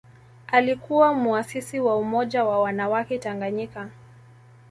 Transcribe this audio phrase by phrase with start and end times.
[0.47, 3.89] Alikuwa muasisi wa Umoja wa wanawake Tanganyika